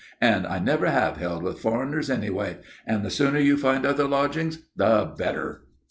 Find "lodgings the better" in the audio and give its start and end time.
4.07-5.67